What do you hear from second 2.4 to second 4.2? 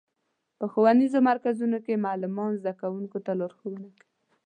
زدهکوونکو ته لارښوونه کوي.